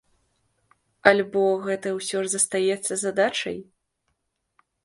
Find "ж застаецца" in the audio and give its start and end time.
2.25-2.93